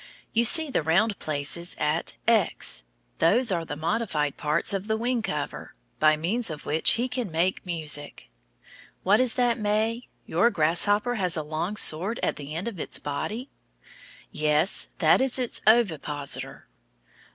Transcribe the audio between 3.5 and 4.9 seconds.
are the modified parts of